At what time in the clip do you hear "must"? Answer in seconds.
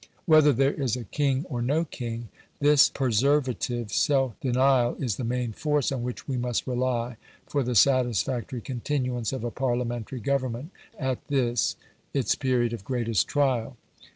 6.37-6.65